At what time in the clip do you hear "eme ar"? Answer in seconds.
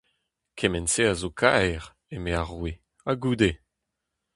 2.15-2.47